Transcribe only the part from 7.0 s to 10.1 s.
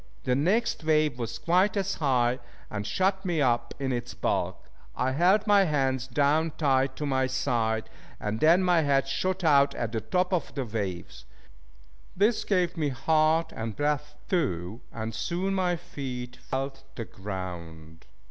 my side, and then my head shot out at the